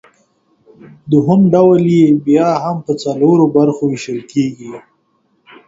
[1.11, 4.73] دوهم ډول یې بیا هم پۀ څلورو برخو ویشل کیږي